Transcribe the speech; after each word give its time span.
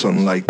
something 0.00 0.24
like 0.24 0.49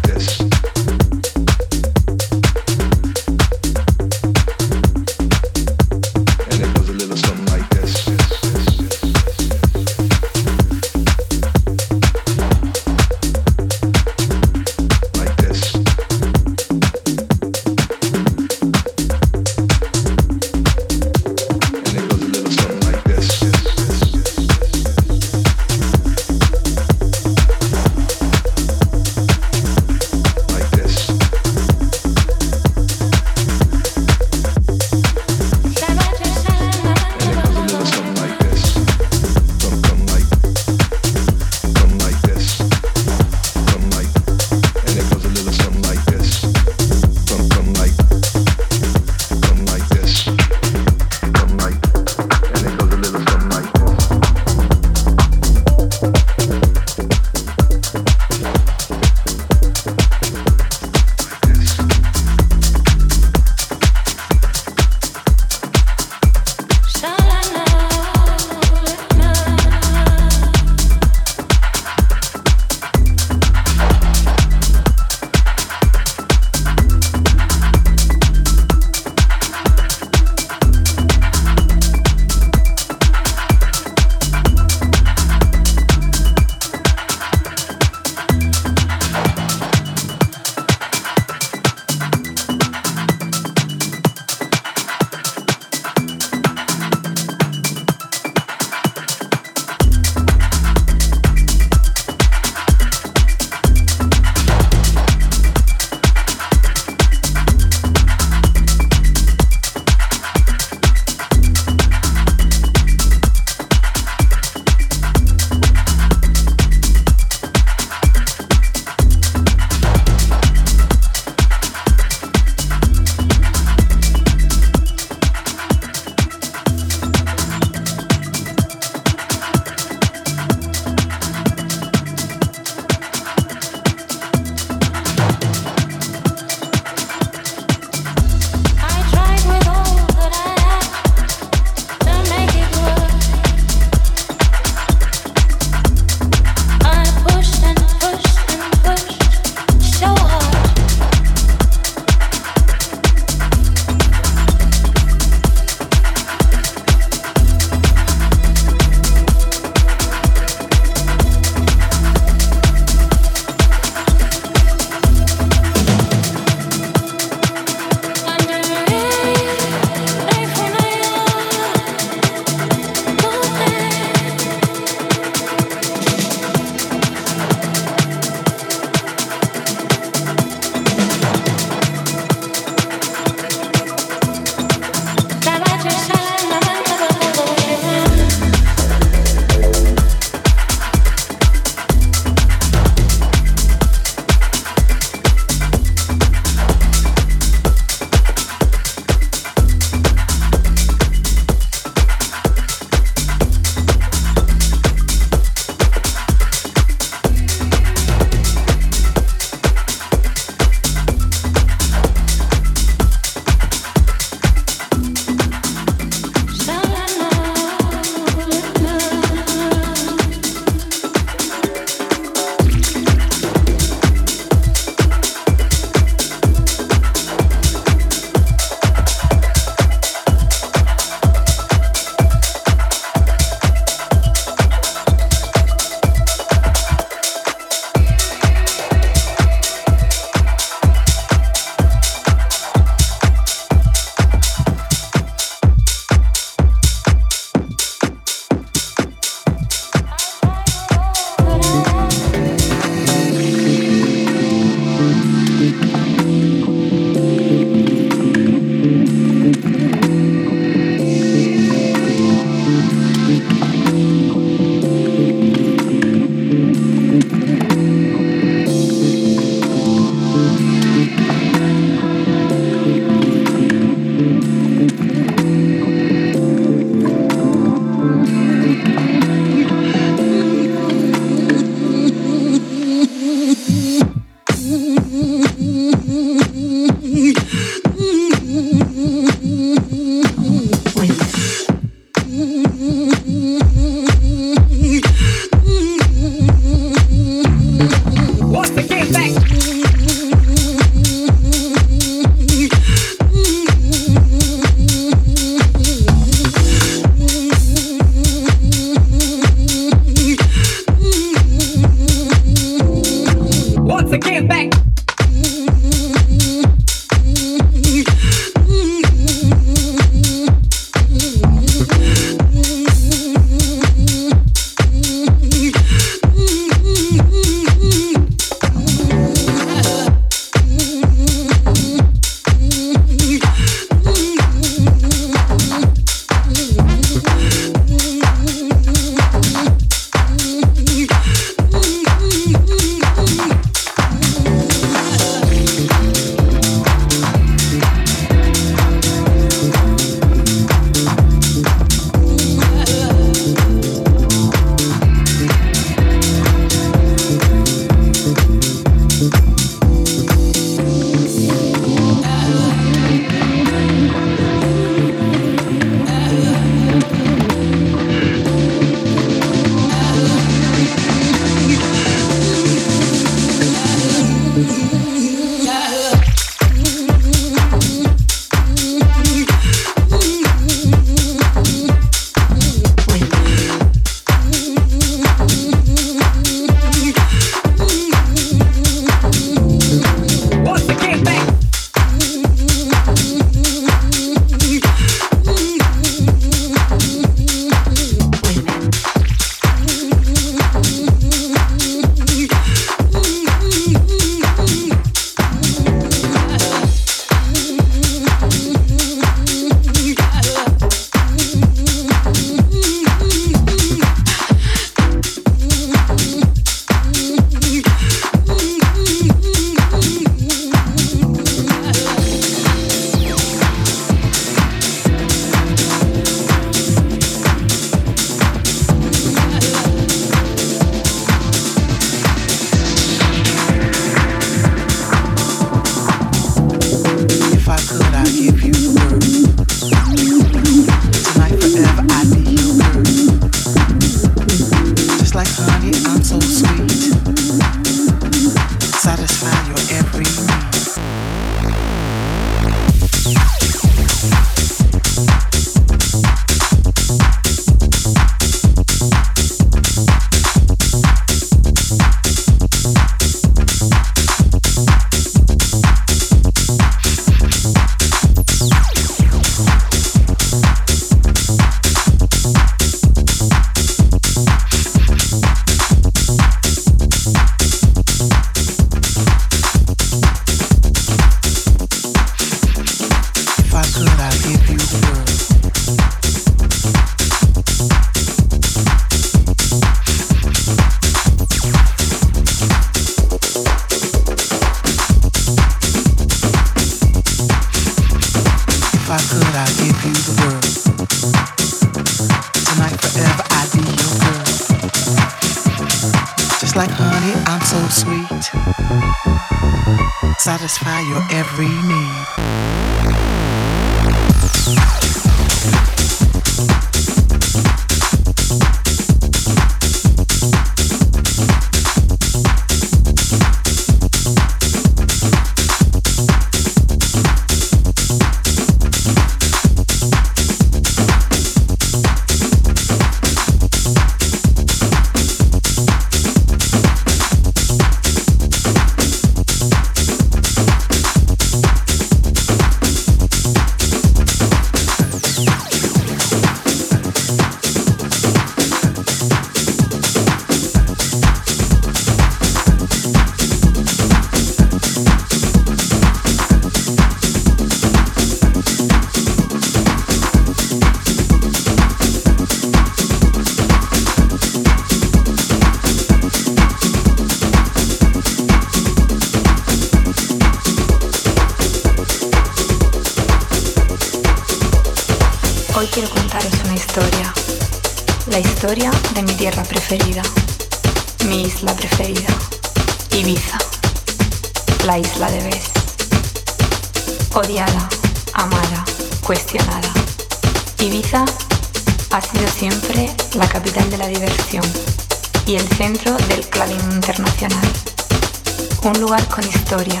con 599.28 599.44
historia, 599.46 600.00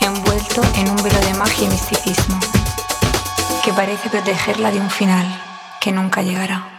envuelto 0.00 0.62
en 0.76 0.90
un 0.90 0.96
velo 0.96 1.18
de 1.20 1.34
magia 1.34 1.64
y 1.64 1.68
misticismo, 1.68 2.38
que 3.64 3.72
parece 3.72 4.08
protegerla 4.10 4.70
de 4.70 4.80
un 4.80 4.90
final 4.90 5.26
que 5.80 5.92
nunca 5.92 6.22
llegará. 6.22 6.73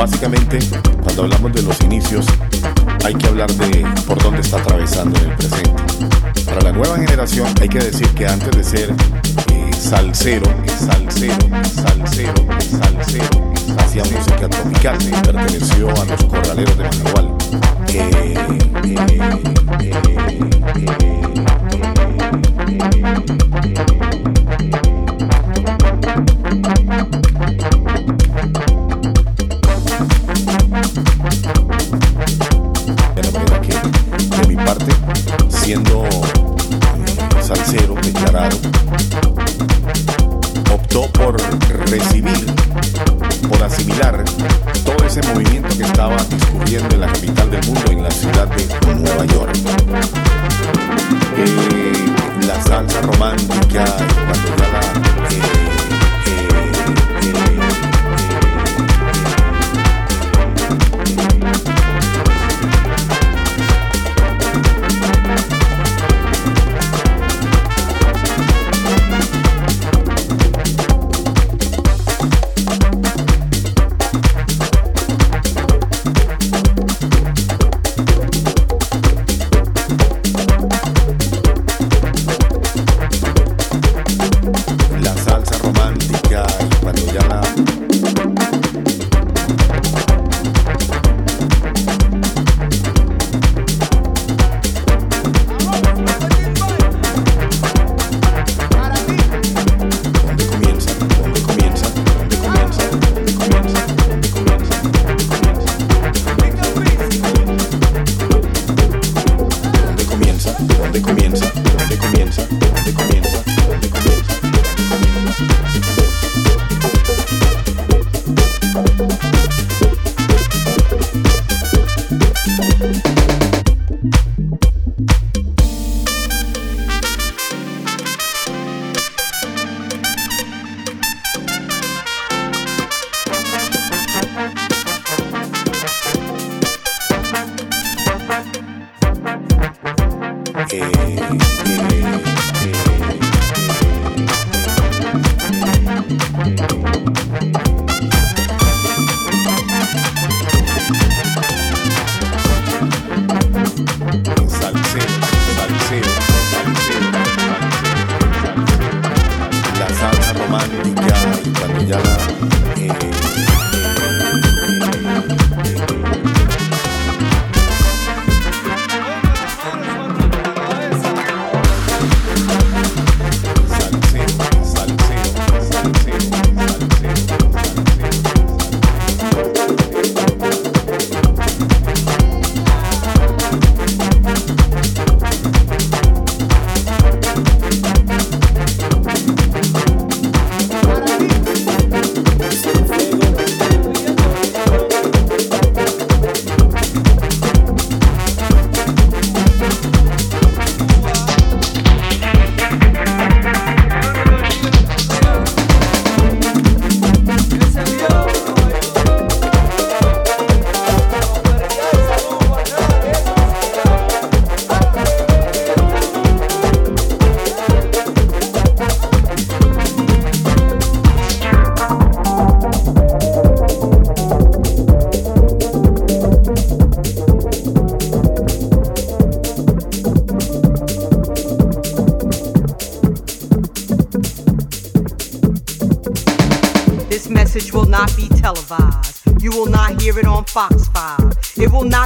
Básicamente, 0.00 0.58
cuando 1.02 1.24
hablamos 1.24 1.52
de 1.52 1.60
los 1.60 1.78
inicios, 1.82 2.24
hay 3.04 3.14
que 3.14 3.26
hablar 3.26 3.52
de 3.52 3.86
por 4.06 4.18
dónde 4.22 4.40
está 4.40 4.56
atravesando 4.56 5.18
en 5.20 5.28
el 5.28 5.36
presente. 5.36 5.82
Para 6.46 6.62
la 6.62 6.72
nueva 6.72 6.96
generación 6.96 7.46
hay 7.60 7.68
que 7.68 7.80
decir 7.80 8.08
que 8.14 8.26
antes 8.26 8.50
de 8.50 8.64
ser 8.64 8.94
eh, 9.52 9.70
salsero, 9.78 10.46
salsero, 10.66 11.36
salsero, 11.74 12.46
salsero, 12.70 13.52
hacía 13.76 14.04
música 14.04 14.48
tropical 14.48 14.96
y 15.02 15.10
perteneció 15.10 15.90
a 15.90 16.04
los 16.06 16.24
corraleros 16.24 16.78
de 16.78 16.84
Manual. 16.84 17.30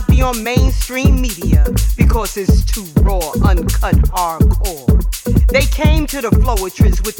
not 0.04 0.16
be 0.16 0.22
on 0.22 0.42
mainstream 0.42 1.20
media 1.20 1.64
because 1.96 2.36
it's 2.36 2.64
too 2.64 2.84
raw, 3.02 3.20
uncut, 3.44 3.94
hardcore. 4.12 5.48
They 5.48 5.66
came 5.66 6.06
to 6.08 6.20
the 6.20 6.30
Floetress 6.30 7.04
with 7.04 7.16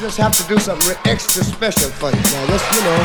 just 0.00 0.16
have 0.16 0.34
to 0.34 0.42
do 0.48 0.58
something 0.58 0.96
extra 1.04 1.44
special 1.44 1.90
for 1.90 2.08
you. 2.08 2.16
Now, 2.16 2.46
just, 2.46 2.74
you 2.74 2.80
know. 2.80 2.96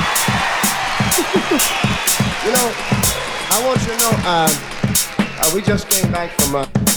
you 2.45 2.51
know, 2.53 2.71
I 3.51 3.61
want 3.65 3.81
you 3.81 3.87
to 3.91 3.97
know, 3.99 4.11
uh, 4.23 4.47
uh, 5.19 5.51
we 5.53 5.61
just 5.61 5.89
came 5.89 6.09
back 6.11 6.31
from. 6.39 6.55
Uh, 6.55 6.94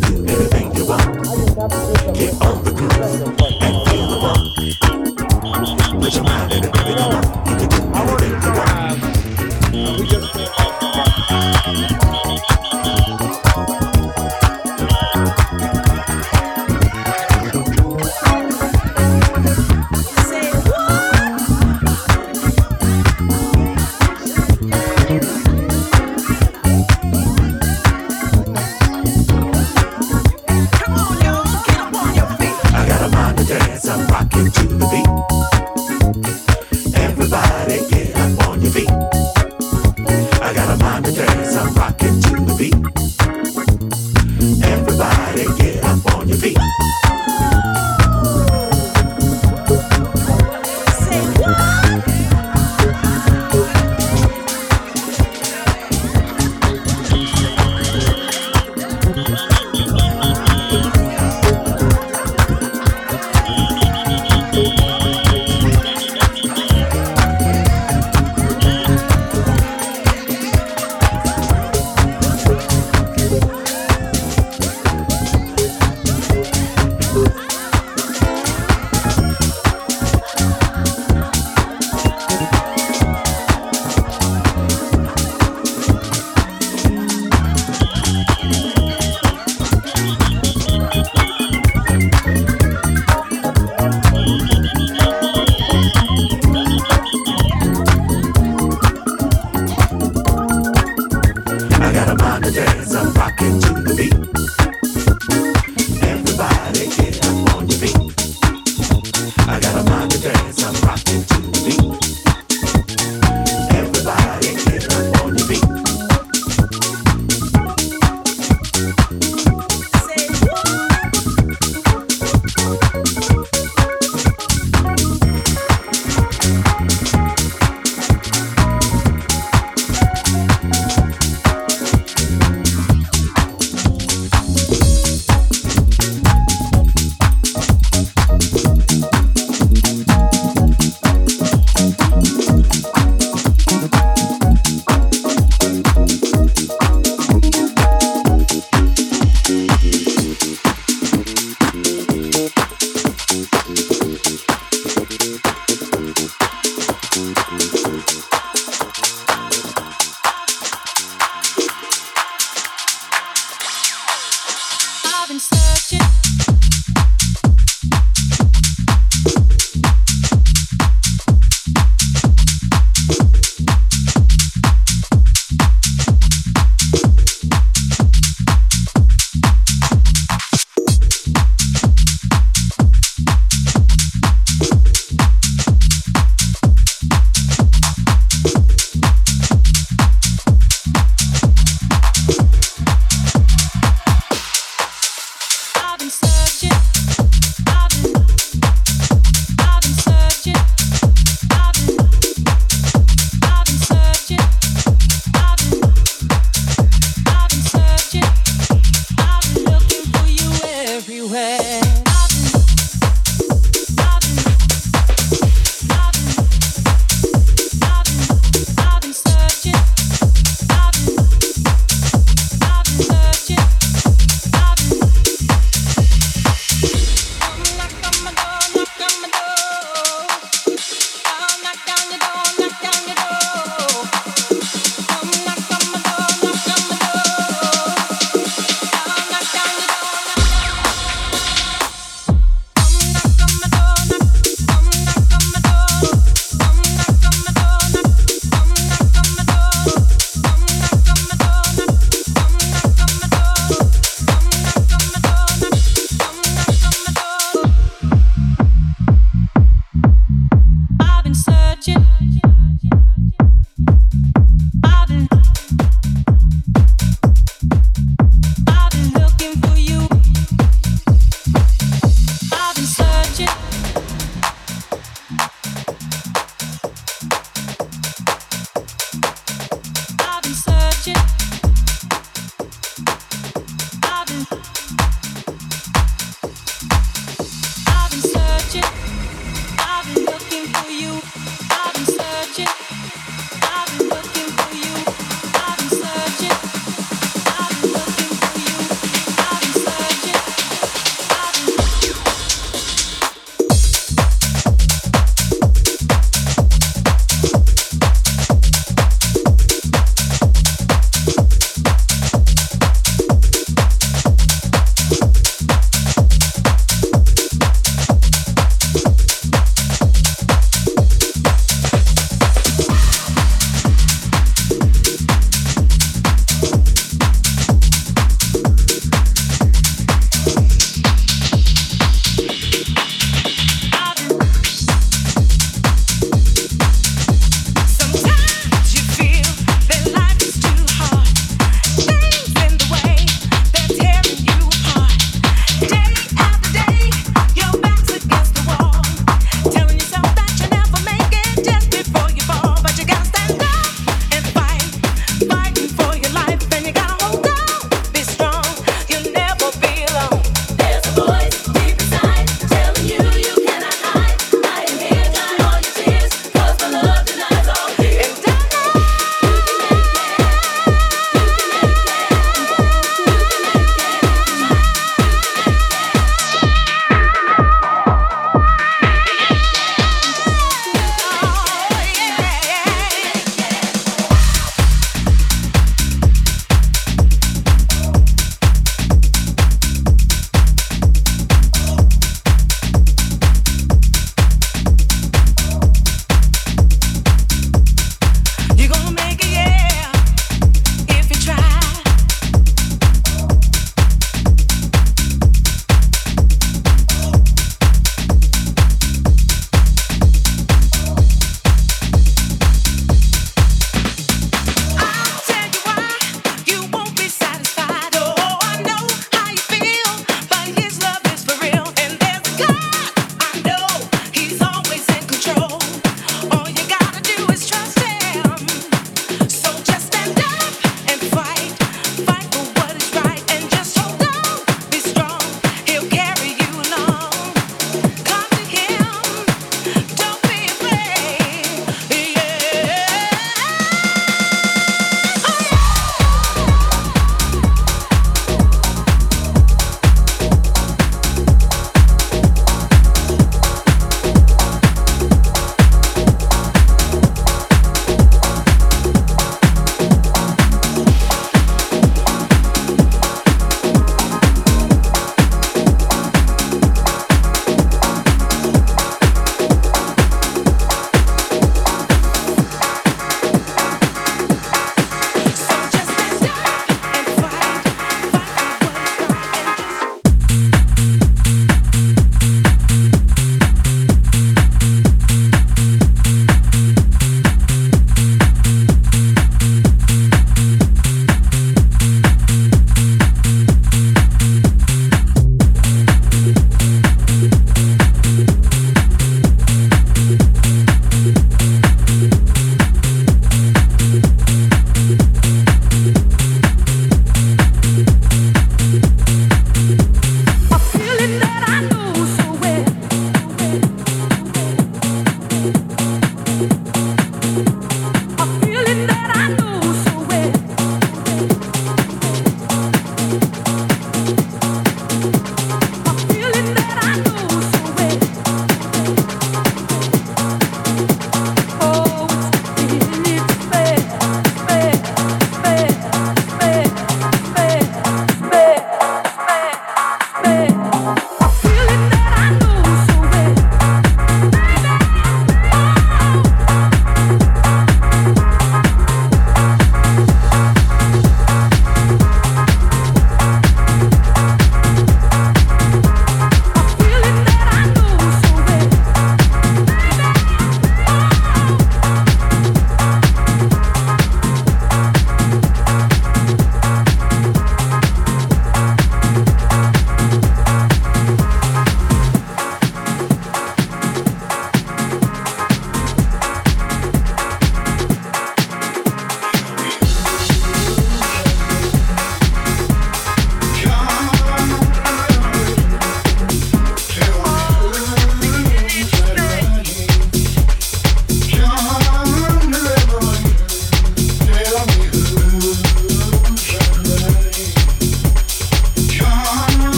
do 0.00 0.26
everything 0.26 0.74
you 0.74 0.86
want. 0.86 1.24
Get 2.14 2.40
on 2.42 2.64
the 2.64 2.72
groove. 2.74 3.43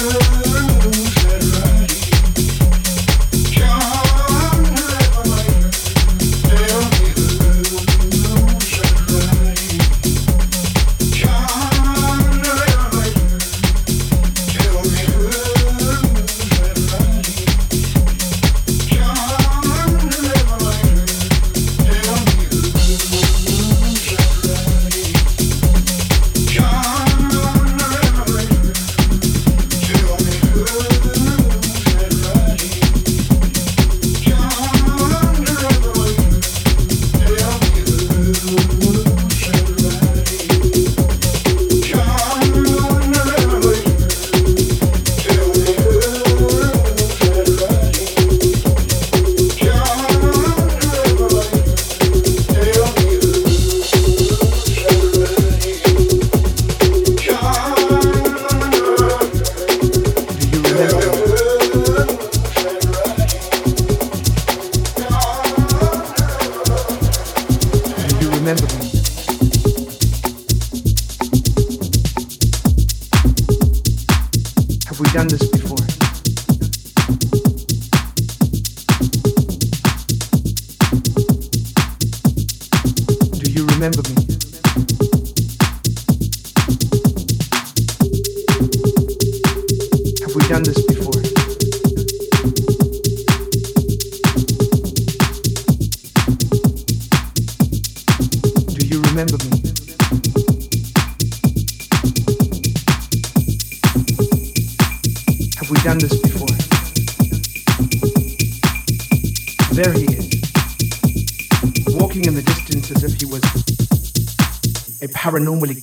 good. 0.00 0.47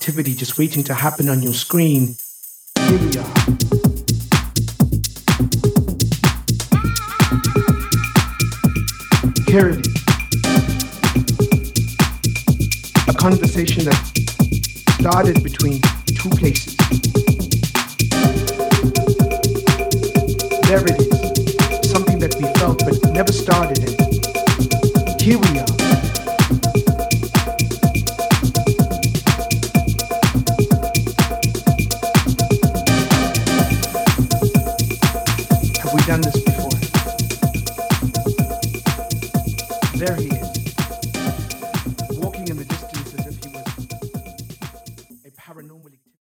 activity 0.05 0.35
just 0.35 0.59
waiting 0.59 0.83
to 0.83 0.93
happen 0.93 1.29
on 1.29 1.41
your 1.41 1.51
screen. 1.51 2.15
Here 2.77 2.99
we 2.99 3.17
are. 3.17 3.33
A 13.07 13.13
conversation 13.17 13.85
that 13.85 13.99
started 14.99 15.41
between 15.43 15.81
two 16.05 16.29
places. 16.29 16.74